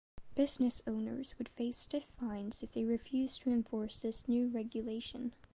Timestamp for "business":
0.33-0.81